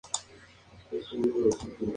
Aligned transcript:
El 0.91 1.03
final 1.03 1.21
de 1.21 1.27
los 1.27 1.31
personajes 1.31 1.37
es 1.61 1.69
distinto. 1.75 1.85